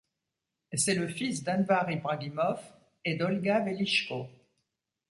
[0.73, 2.59] C'est le fils d'Anvar Ibragimov
[3.05, 4.27] et d'Olga Velichko.